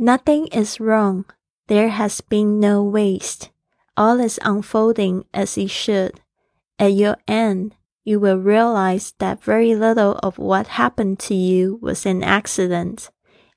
[0.00, 1.25] Nothing is wrong.
[1.67, 3.49] There has been no waste.
[3.95, 6.21] All is unfolding as it should.
[6.77, 7.73] At your end,
[8.03, 13.09] you will realize that very little of what happened to you was an accident.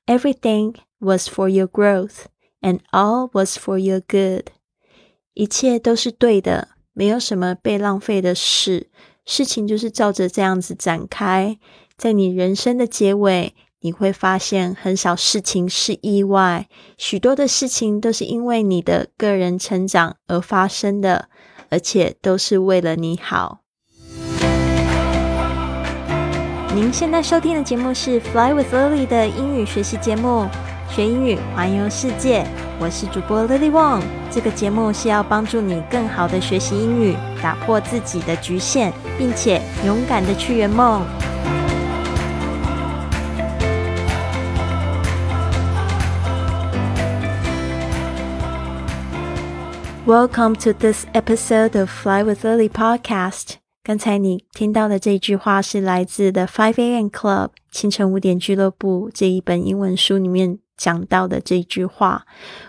[0.07, 2.27] Everything was for your growth,
[2.61, 4.51] and all was for your good.
[5.33, 8.91] 一切都是对的，没有什么被浪费的事。
[9.25, 11.57] 事情就是照着这样子展开，
[11.97, 13.55] 在你人生的结尾，
[13.85, 21.29] 你会发现很少事情是意外，许多的事情都是因为你的个人成长而发生的，
[21.69, 23.59] 而且都是为了你好。
[26.73, 30.47] 您现在收听的节目是《Fly with Lily》的英语学习节目，
[30.89, 32.43] 学英语环游世界。
[32.79, 34.01] 我是主播 Lily Wong。
[34.31, 41.05] 这个节目是要帮助你更好的学习英语，打破自己的局限，并且勇敢的去圆梦。
[50.05, 53.55] Welcome to this episode of Fly with Lily podcast.
[53.83, 57.07] 刚才你听到的这句话是来自的 Five A.M.
[57.07, 62.27] Club 清晨五点俱乐部这一本英文书里面讲到的这句话。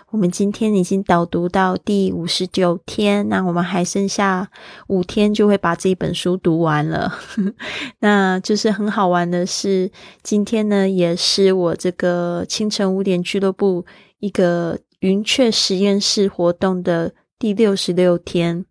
[0.09, 4.49] 我们今天已经导读到第五十九天，那我们还剩下
[4.87, 7.19] 五天就会把这一本书读完了。
[8.01, 9.91] 那就是很好玩的是，
[10.23, 13.85] 今天呢也是我这个清晨五点俱乐部
[14.17, 18.65] 一个云雀实验室活动的第六十六天。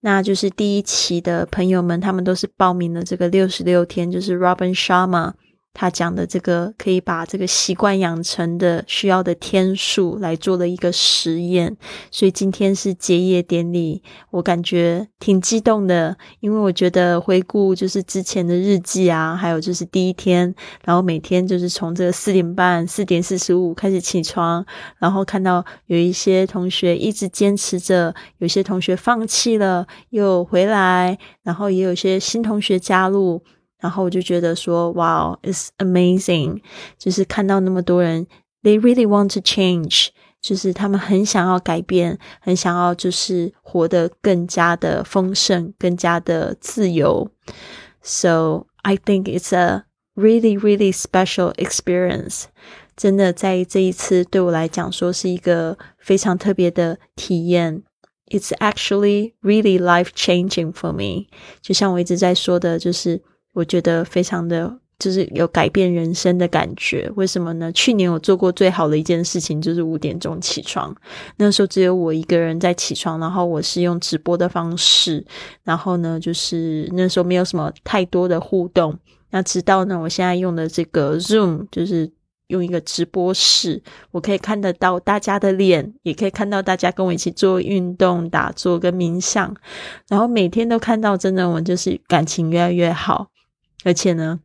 [0.00, 5.32] 那就是第一期的朋友们，他们都是报名了这个六十六天，就是 Robin Sharma。
[5.74, 11.76] 他讲的这个可以把这个习惯养成的需要的天数来做了一个实验，
[12.12, 24.64] 所以今天是结业典礼，我感觉挺激动的，因为我觉得回顾就是之前的日记啊，还有就是第一天，然后每天就是从这个四点半、四点四十五开始起床，
[24.98, 33.42] 然后看到有一些同学一直坚持着，有些同学放弃了又回来，然后也有些新同学加入。
[33.83, 36.61] 然后我就觉得说，哇，it's amazing，
[36.97, 38.27] 就是看到那么多人，
[38.61, 40.09] they really want to change，
[40.41, 47.31] 就是他们很想要改变，很想要就是活得更加的丰盛，更加的自由。
[48.01, 52.43] So I think it's a really really special experience。
[52.97, 57.83] 真的在这一次对我来讲说是一个非常特别的体验。
[58.27, 61.27] It's actually really life changing for me。
[61.61, 63.21] 就像我一直在说的，就是。
[63.54, 67.72] 我觉得非常的就是有改变人生的感觉，为什么呢？
[67.72, 70.94] 去年我做过最好的一件事情就是五点钟起床，
[71.36, 75.24] 那时候只有我一个人在起床，然后我是用直播的方式，
[75.64, 78.96] 然后呢，就是那时候没有什么太多的互动。
[79.30, 82.08] 那直到呢，我现在用的这个 Zoom，就是
[82.46, 83.82] 用一个直播室，
[84.12, 89.52] 我可以看得到大家的脸，也可以看到大家跟我一起做运动、打坐跟冥想，
[90.08, 93.26] 然后每天都看到，真的我就是感情越来越好。
[93.84, 94.40] 而且呢，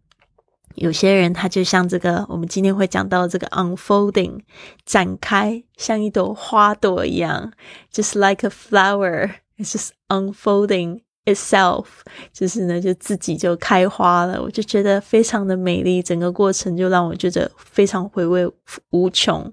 [0.75, 4.41] 有些人他就像这个，我们今天会讲到这个 unfolding
[4.85, 7.51] 展开，像一朵花朵一样
[7.91, 11.01] ，just like a flower，it's just unfolding。
[11.25, 11.85] itself，
[12.33, 18.49] 就是呢，就自己就开花了，我就觉得非常的美丽，整个过程就让我觉得非常回味
[18.91, 19.51] 无穷。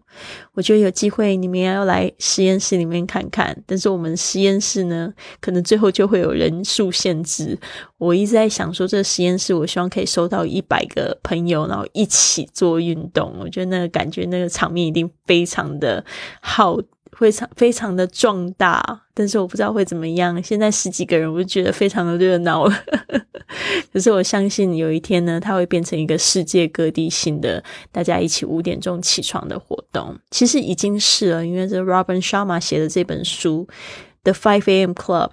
[0.54, 7.58] 我觉得有机会你们要来实验室里面看看，但是我们实验室呢，可能最后就会有人数限制。
[7.98, 13.34] 我一直在想说，这个实验室我希望可以收到一百个朋友，然后一起做运动。
[13.38, 16.02] 我觉得那个感觉，那个场面一定非常的
[16.40, 16.78] 好。
[17.12, 20.42] 非常非常的壮大，但是我不知道会怎么样。
[20.42, 22.74] 现在十几个人，我就觉得非常的热闹了。
[23.92, 30.18] 可是我相信有一天呢，它会变成一个世界各地性的大家一起五点钟起床的活动。
[30.30, 33.66] 其实已经是了，因为这 Robin Sharma 写的这本书
[34.24, 34.90] 《The Five A.M.
[34.92, 35.28] Club》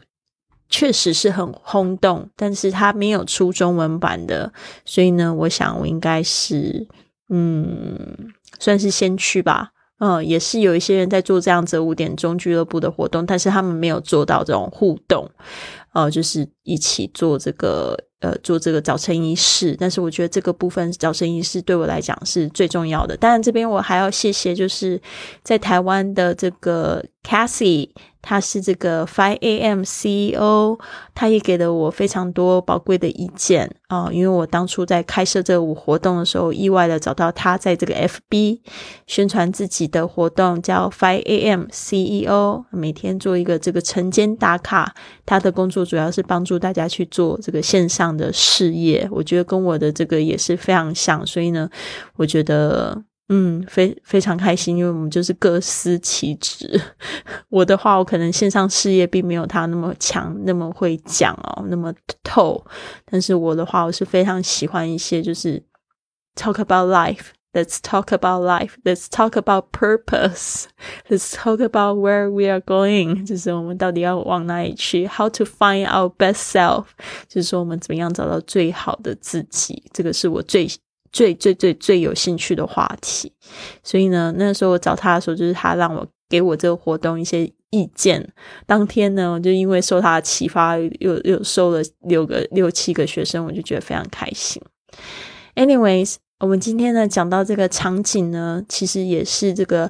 [0.69, 4.53] 确实是很轰动，但是它没有出中文版的，
[4.85, 6.87] 所以呢，我想我应该是
[7.29, 9.72] 嗯，算是先驱吧。
[9.99, 15.29] 嗯，也是有一些人在做这样子五点钟俱乐部的活动，但是他们没有做到这种互动，
[15.93, 19.75] 呃，就是一起做这个呃做这个早晨仪式。
[19.79, 23.15] 但是我觉得这个部分早晨仪式对我来讲是最重要的。
[23.17, 25.01] 当然，这边我还要谢谢，就是
[25.43, 27.89] 在台湾的这个 Cassie。
[28.25, 29.81] 他是这个 Five A.M.
[29.81, 30.79] CEO，
[31.13, 38.61] 他也给了我非常多宝贵的意见啊，因为我当初在开设这个活动的时候，意外的找到他在这个 FB
[39.07, 41.65] 宣传自己的活动，叫 Five A.M.
[41.65, 44.95] CEO，每天做一个这个晨间打卡。
[45.25, 51.69] 他的工作主要是帮助大家去做这个线上的事业，我觉得跟我的这个也是非常像，所以呢，
[52.15, 56.79] 我觉得嗯，非非常开心，因为我们就是各司其职。
[57.49, 62.63] 我的话，我可能线上事业并没有他那么强，那么会讲哦，那么透。
[63.05, 65.63] 但是我的话，我是非常喜欢一些就是
[66.35, 67.27] talk about life。
[67.53, 68.79] Let's talk about life.
[68.83, 70.67] Let's talk about purpose.
[71.07, 73.27] Let's talk about where we are going.
[73.27, 76.85] 就是我们到底要往哪里去？How to find our best self？
[77.27, 79.83] 就是说我们怎么样找到最好的自己？
[79.93, 80.67] 这个是我最
[81.11, 83.31] 最最最最有兴趣的话题。
[83.83, 88.33] 所以呢，那时候我找他的时候，就是他让我给我这个活动一些意见。
[88.65, 94.59] 当天呢，我就因为受他的启发，又又收了六个六七个学生，我就觉得非常开心。
[95.53, 96.15] Anyways。
[96.43, 99.89] 我们今天呢讲到这个场景呢，其实也是这个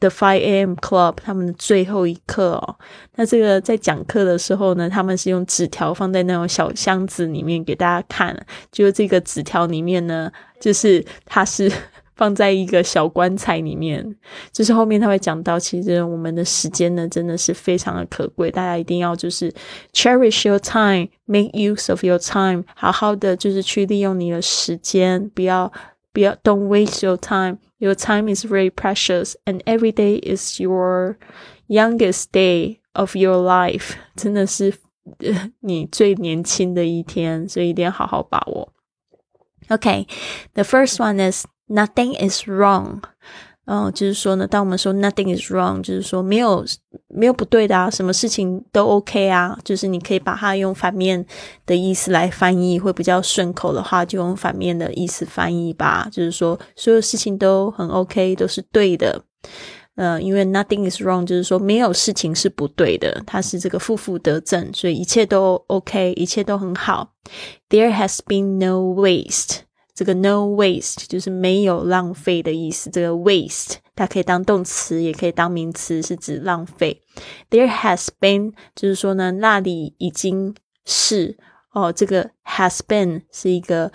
[0.00, 0.72] The Five A.M.
[0.74, 2.76] Club 他们的最后一课哦。
[3.14, 8.36] 那这个在讲课的时候呢，他们是用纸条放在那种小箱子里面给大家看。
[8.72, 11.70] 就这个纸条里面呢，就是它是。
[12.15, 14.15] 放在一个小棺材里面，
[14.51, 19.53] 就是后面他会讲到，其实我们的时间呢，真的是非常的可贵，大家一定要就是
[19.93, 25.71] cherish your time，make use of your time，好好的就是去利用你的时间，不要
[26.11, 31.17] 不要 don't waste your time，your time is very precious，and every day is your
[31.67, 34.73] youngest day of your life，真的是
[35.61, 38.73] 你最年轻的一天，所以一定要好好把握。
[39.69, 43.00] Okay，the first one is Nothing is wrong，
[43.64, 46.62] 嗯，就是说呢，当我们说 nothing is wrong，就是说没有
[47.08, 51.24] 没有不对的啊，什么事情都 OK 啊，就是你可以把它用反面
[51.64, 56.06] 的意思来翻译，会比较顺口的话，就用反面的意思翻译吧。
[56.12, 59.24] 就是说，所有事情都很 OK，都是对的。
[59.96, 67.12] 呃，因为 nothing is wrong，就是说没有事情是不对的，它是这个负负得正，所以一切都 OK，一切都很好。
[67.70, 69.60] There has been no waste。
[69.94, 72.90] 这个 no waste 就是没有浪费的意思。
[72.90, 77.00] 这个 waste 它可以当动词，也可以当名词，是指浪费。
[77.48, 80.54] There has been 就是说呢，那里已经
[80.84, 81.38] 是
[81.72, 81.92] 哦。
[81.92, 83.92] 这个 has been 是一个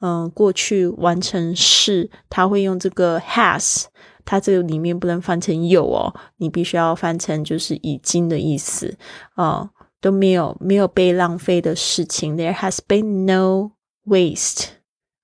[0.00, 3.84] 嗯过去完成式，它会用这个 has，
[4.26, 8.98] 它这个里面不能翻成有哦，你必须要翻成就是已经的意思
[9.34, 9.70] 哦，
[10.02, 12.36] 都没有没有被浪费的事情。
[12.36, 13.72] There has been no
[14.04, 14.77] waste。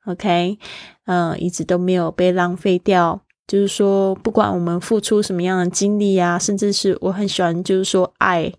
[0.06, 0.58] OK，
[1.06, 3.20] 嗯，一直都没有被浪费掉。
[3.46, 8.50] 就是说，不管我们付出什么样的精力啊，甚至是我很喜欢，就是说爱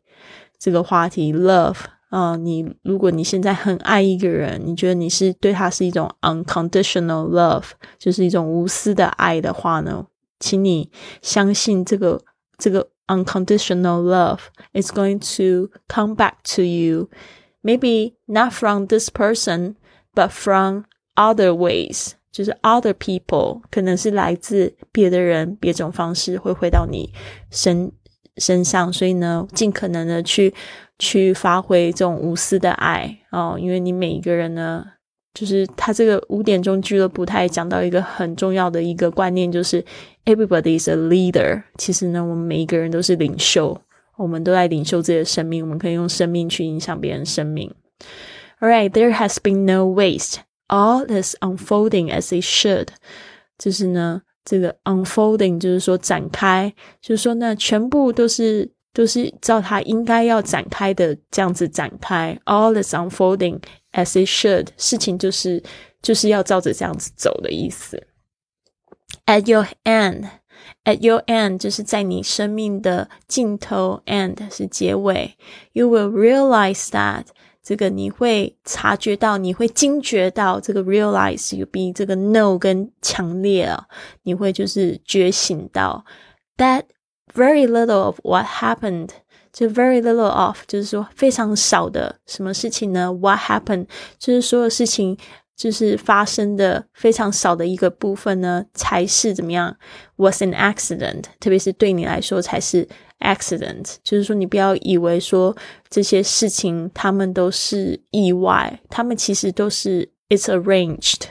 [0.60, 1.78] 这个话题，love
[2.10, 10.06] 啊，你如果你现在很爱一个人，你觉得你是对他是一种 unconditional love，就是一种无私的爱的话呢，
[10.40, 10.92] 请你
[11.24, 12.22] 相信这个
[12.60, 14.40] 这个 unconditional love
[14.74, 20.84] is going to come back to you，maybe not from this person，but from
[21.16, 27.10] Other ways 就是 other people 可能是来自别的人，别种方式会回到你
[27.50, 27.92] 身
[28.38, 30.54] 身上，所以呢，尽可能的去
[31.00, 34.86] 去发挥这种无私的爱哦，因为你每一个人呢，
[35.34, 39.82] 就是他这个五点钟俱乐部，他也讲到一个很重要的一个观念，就是
[40.26, 41.64] everybody is a leader。
[41.78, 43.82] 其实呢，我们每一个人都是领袖，
[44.18, 47.74] 我们都在领袖自己的生命，我们可以用生命去影响别人生命。
[48.60, 50.40] All right, there has been no waste.
[50.69, 52.89] All is unfolding as it should，
[53.59, 56.73] 就是呢，这个 unfolding 就是说展开，
[57.03, 62.39] 就是说呢，全部都是都是照它应该要展开的这样子展开。
[62.45, 63.61] All is unfolding
[63.93, 65.61] as it should，事情就是
[66.01, 68.07] 就是要照着这样子走的意思。
[69.27, 75.37] At your end，at your end 就是在你生命的尽头，end 是结尾。
[75.73, 77.25] You will realize that。
[77.66, 83.88] 这个你会察觉到，你会惊觉到这个 realize 有比这个 know 更强烈啊，
[84.22, 86.06] 你会就是觉醒到
[86.58, 86.84] that
[87.34, 89.10] very little of what happened，
[89.52, 93.88] 就 very little of 就是说非常少的什么事情呢？What happened
[94.20, 95.18] 就是所有事情
[95.58, 99.76] 就是发生的非常少的一个部分呢，才是怎么样
[100.18, 102.88] ？Was an accident，特别是对你来说才是。
[103.20, 105.56] accident，就是说你不要以为说
[105.90, 111.22] 这些事情他们都是意外，他们其实都是 it's arranged。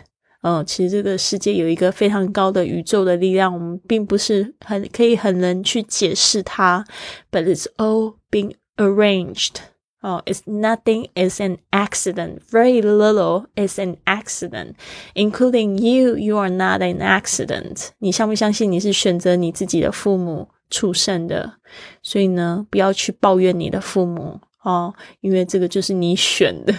[0.43, 6.85] 嗯，其实这个世界有一个非常高的宇宙的力量，我们并不是很可以很能去解释它
[7.31, 9.55] ，but it's all being arranged。
[10.03, 12.41] 哦，it's nothing is an accident.
[12.51, 14.75] Very little is an accident,
[15.15, 16.19] including you.
[16.19, 17.89] You are not an accident.
[18.01, 20.49] 你相不相信你是选择你自己的父母？
[20.75, 21.55] 出生的，
[22.03, 26.75] 所以呢，不要去抱怨你的父母哦，因为这个就是你选的。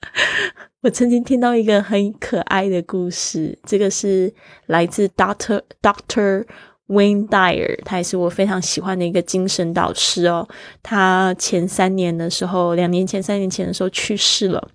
[0.82, 4.30] 我曾经听到一个很可爱的故事，这个是
[4.66, 6.44] 来自 Doctor Doctor
[6.88, 10.46] Wayne Dyer，他也是我非常喜欢的一个精神导师哦。
[10.82, 14.68] 他前三年的时候，两年前、三年前的时候去世了。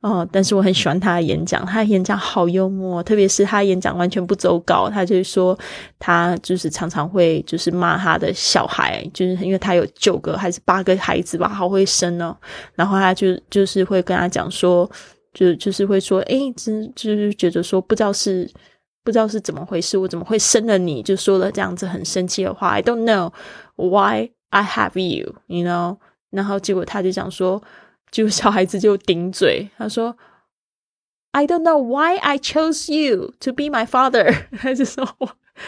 [0.00, 5.58] 哦，但是我很喜欢他的演讲，他的演讲好幽默，特别是他演讲完全不走稿，他就是说
[5.98, 12.36] 他就是常常会就是骂他的小孩，就是因为他有九个还是八个孩子吧，好会生哦，
[12.76, 14.88] 然后他就就是会跟他讲说，
[15.34, 18.48] 就就是会说，诶，真就是觉得说不知道是
[19.02, 23.32] 不知道是怎么回事，我怎么会生了你，就说了这样子很生气的话，I don't know
[23.74, 25.96] why I have you，you know，
[26.30, 27.60] 然后结果他就讲说。
[28.10, 30.16] 就小孩子就顶嘴，他说
[31.32, 34.44] ：“I don't know why I chose you to be my father。
[34.58, 35.06] ”他就说：“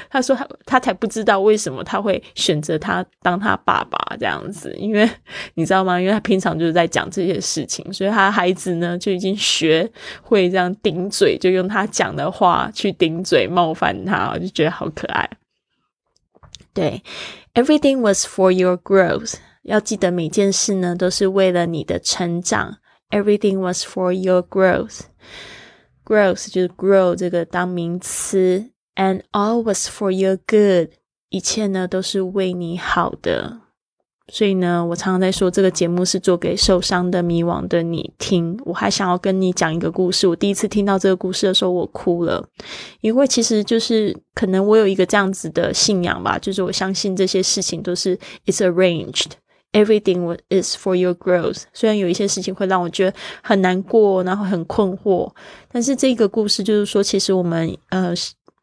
[0.09, 5.09] 他说他他才不知道为什么他会选择他当他爸爸这样子，因为
[5.55, 6.01] 你知道吗？
[6.01, 9.91] 因为他平常就是在讲这些事情，所以他孩子呢就已经学
[10.23, 15.29] 会这样顶嘴，就用他讲的话去顶嘴冒犯他，我就觉得好可爱。
[16.73, 17.03] 对
[17.55, 19.35] ，Everything was for your growth。”
[19.71, 22.79] 要记得每件事呢，都是为了你的成长。
[23.11, 25.03] Everything was for your growth.
[26.05, 30.95] Growth 就是 grow 这个当名词，and all was for your good。
[31.29, 33.61] 一切呢都是为你好的。
[34.33, 38.57] 所以呢，我常常在说，这个节目是做给受伤的、迷惘的你听。
[38.65, 40.27] 我还想要跟你讲一个故事。
[40.29, 42.49] 我第一次听到这个故事的时候，我哭了，
[43.01, 49.33] 因为其实就是可能我有一个这样子的信仰吧，就是我相信这些事情都是 it's arranged。
[49.73, 51.63] Everything is for your growth。
[51.73, 55.31] 虽然有一些事情会让我觉得很难过，然后很困惑，
[55.71, 58.15] 但是这个故事就是说，其实我们呃。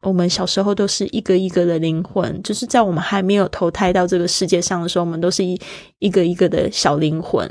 [0.04, 5.60] 我们小时候都是一个一个的灵魂，就是在我们还没有投胎到这个世界上的时候，我们都是一
[5.98, 7.50] 一个一个的小灵魂。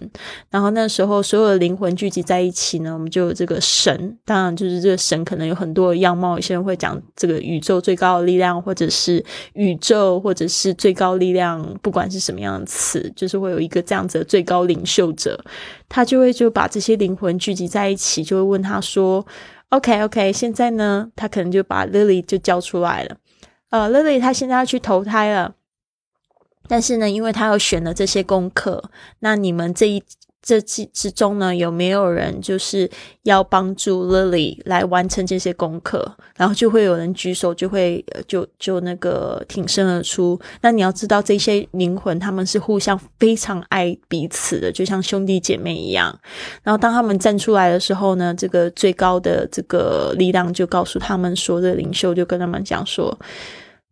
[0.49, 4.17] 然后那时候所有的灵魂聚集在一起呢，我们就有这个神。
[4.25, 6.37] 当然，就是这个神可能有很多的样貌。
[6.37, 9.23] 有些人会讲这个宇宙最高的力量，或者是
[9.55, 15.37] 宇宙，或者是最高力量，不管是什么样的词，就是会有一个这样子的最高领袖者，
[15.89, 19.27] 他就会就把这些灵魂聚集在一起，就会问他说。
[19.71, 23.17] OK，OK，现在呢，他可能就把 Lily 就叫出来了。
[23.71, 25.55] 呃，Lily 他现在要去投胎了，
[26.69, 30.03] 但是呢，因为他要选了这些功课，那你们这一。
[30.47, 32.89] 这之之中呢，有没有人就是
[33.25, 36.17] 要帮助 Lily 来完成这些功课？
[36.37, 40.39] 然后就会有人举手，就会就就那个挺身而出。
[40.61, 46.17] 那你要知道，这些灵魂他们是互相非常爱彼此的，就像兄弟姐妹一样。
[46.63, 53.19] 然后当他们站出来的时候呢，这个最高的这个力量就告诉他们说，这领袖就跟他们讲说，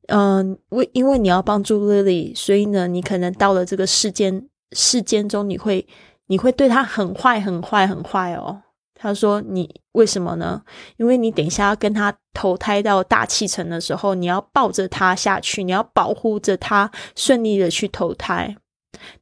[0.06, 5.84] 嗯，为因为你要帮助 Lily，所以呢，你可能到了这个世间世间中，你会。
[6.26, 8.62] 你会对他很坏、很坏、很坏哦。
[8.96, 10.62] 他说：“你为什么呢？
[10.96, 18.56] 因为你等一下要跟他投胎到大气层的时候，你要抱着他下去，你要保护着他顺利的去投胎。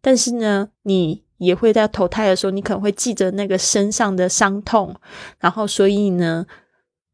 [0.00, 4.94] 但是呢，你也会在投胎的时候，你可能会记着那个身上的伤痛，
[5.40, 6.47] 然后所以呢，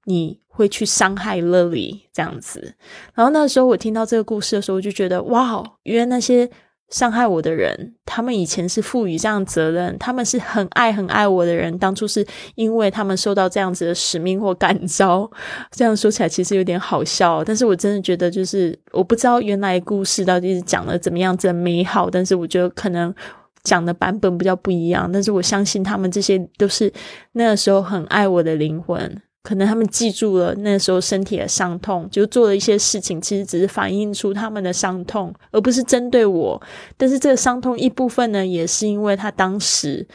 [0.04, 2.75] 你会去伤害 Lily 这样子。
[3.14, 6.50] 然后那时候我听到这个故事的时候，我就觉得哇，原来那些。”
[6.90, 11.78] 伤害我的人，他们以前是赋予这样责任，他们是很爱很爱我的人。
[11.78, 15.30] 当初是因为他们受到这样子的使命或感召。
[15.71, 23.14] 这样说起来其实有点好笑，但是我真的觉得，就是我不知道原来故事到底是讲的怎么样子的美好，但是我觉得可能
[23.62, 25.11] 讲的版本比较不一样。
[25.12, 26.90] 但是我相信他们这些都是
[27.33, 29.21] 那个时候很爱我的灵魂。
[29.42, 36.61] 可能他们记住了那时候身体的伤痛，就做了一些事情，其实只是反映出他们的伤痛，而不是针对我。
[36.97, 40.07] 但是这个伤痛一部分呢，也是因为他当时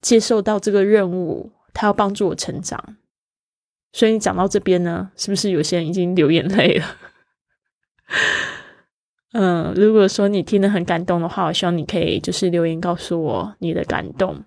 [0.00, 2.96] 接受到这个任务，他要帮助我成长。
[3.92, 6.86] 所以你讲到这边呢，是不是有些人已经流眼泪了？
[9.32, 14.44] 嗯，如果说你听得很感动的话，我希望你可以就是留言告诉我你的感动。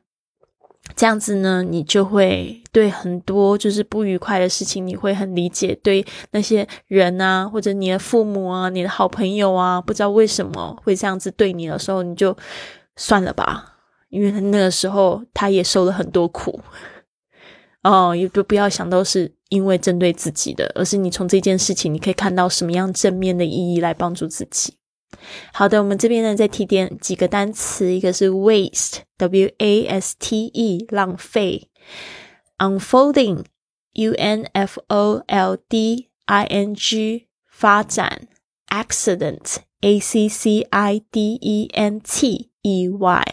[0.95, 5.73] 这样子呢，你就会对很多就是不愉快的事情，你会很理解。
[5.81, 12.35] 对那些人啊，或者你的父母啊，你的好朋友啊，不知道为什么会这样子对你的时候，你就
[12.95, 13.77] 算了吧，
[14.09, 16.59] 因为那个时候他也受了很多苦。
[17.81, 24.73] 哦，也不不要想都是因为针对自己的，而是你从这件事情，你可以看到什么样正面的意义来帮助自己。
[25.53, 31.69] 好的，我们这边呢再提点几个单词，一个是 waste，w a s t e，浪费
[32.57, 38.27] ；unfolding，u n f o l d i n g，发展
[38.69, 43.23] ；accident，a c c i d e n t，意外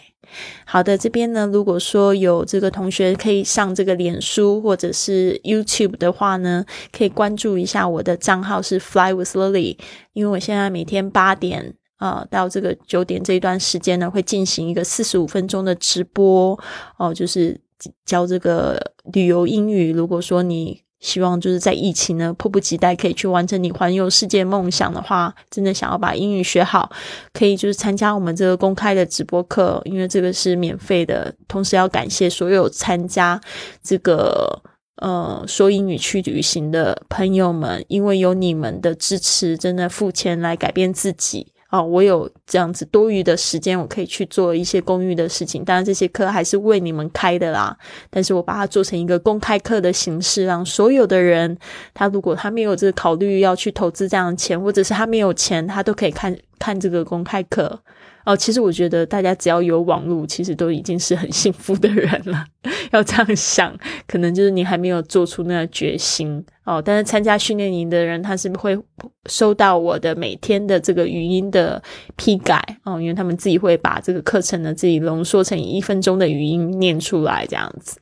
[0.65, 9.77] 好的，这边呢，如果说有这个同学可以上这个脸书或者是 YouTube 的话呢，可以关注一下我的账号是 Fly with Lily，
[10.13, 16.59] 因为我现在每天八点啊到这个九点这一段时间呢，会进行一个四十五分钟的直播
[16.97, 17.59] 哦，就是
[18.05, 18.79] 教这个
[19.13, 19.93] 旅游英语。
[19.93, 26.91] 如果说你希望就是在疫情呢，迫不及待可以去完成你环游世界梦想的话，真的想要把英语学好，
[27.33, 31.33] 可以就是参加我们这个公开的直播课，因为这个是免费的。
[31.47, 33.39] 同时要感谢所有参加
[33.83, 34.61] 这个
[34.95, 41.53] 呃说英语去旅行的朋友们，因为有你们的支持，真的付钱来改变自己。
[41.69, 45.65] 哦，我有这样子多余的时间，我可以去做一些公寓的事情。
[45.65, 47.77] 当然，这些课还是为你们开的啦。
[48.09, 51.57] 但是我把它做成一个公开课的形式，让所有的人，
[51.93, 57.77] 他如果他没有这个考虑要去投资这样的钱，或者是他没有钱，他都可以看看这个公开课。
[58.23, 62.45] 哦，其实我觉得大家只要有网络，其实都已经是很幸福的人了。
[62.91, 63.73] 要这样想，
[64.05, 66.79] 可能就是你还没有做出那个决心哦。
[66.85, 68.77] 但是参加训练营的人，他是会
[69.25, 71.81] 收到我的每天的这个语音的
[72.15, 77.99] 批改哦，因为他们自己会把这个课程呢自己浓缩成一分钟的语音念出来，这样子。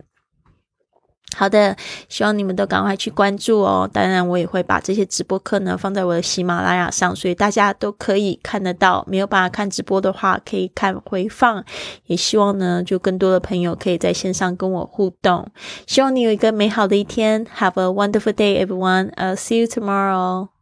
[1.35, 1.75] 好的，
[2.07, 3.89] 希望你们都赶快去关注哦。
[3.91, 9.05] 当然，我也会把这些直播课呢放在我的喜马拉雅上，所以大家都可以看得到。
[9.07, 11.63] 没有办法看直播的话，可以看回放。
[12.05, 15.45] 也希望呢，就更多的朋友可以在线上跟我互动。
[15.85, 17.45] 希望你有一个美好的一天。
[17.57, 19.11] Have a wonderful day, everyone.
[19.15, 20.54] I'll see you tomorrow.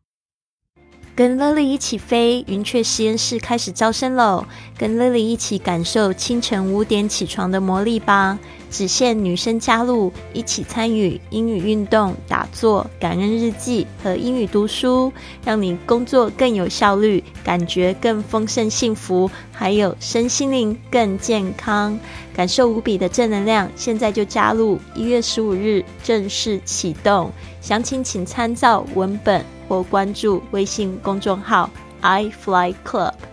[1.16, 4.44] 跟 Lily 一起飞，云雀实验室开始招生喽！
[4.76, 8.40] 跟 Lily 一起感受清晨五点起床的魔力吧！
[8.72, 15.14] 只限女生加入，一起参与英语运动、打坐、感恩日记和英语读书，
[15.46, 22.00] 让你工作更有效率，感觉更丰盛幸福，还有身心灵更健康，
[22.36, 23.70] 感受无比的正能量。
[23.76, 24.80] 现在就加入！
[24.96, 29.46] 一月十五日正式启动，详情请参照文本。
[29.74, 31.68] 或关注微信公众号
[32.02, 33.33] i fly club。